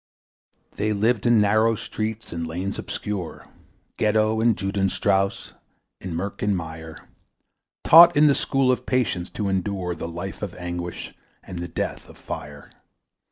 They 0.77 0.93
lived 0.93 1.27
in 1.27 1.39
narrow 1.39 1.75
streets 1.75 2.33
and 2.33 2.47
lanes 2.47 2.79
obscure, 2.79 3.47
Ghetto 3.97 4.41
and 4.41 4.57
Judenstrass, 4.57 5.53
in 5.99 6.15
mirk 6.15 6.41
and 6.41 6.57
mire; 6.57 7.07
Taught 7.83 8.17
in 8.17 8.25
the 8.25 8.33
school 8.33 8.71
of 8.71 8.87
patience 8.87 9.29
to 9.29 9.47
endure 9.47 9.93
The 9.93 10.07
life 10.09 10.41
of 10.41 10.55
anguish 10.55 11.13
and 11.43 11.59
the 11.59 11.67
death 11.67 12.09
of 12.09 12.17
fire. 12.17 12.71